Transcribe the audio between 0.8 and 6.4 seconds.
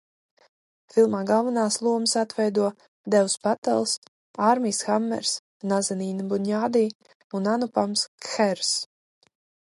Filmā galvenās lomas atveido Devs Patels, Ārmijs Hammers, Nazenīna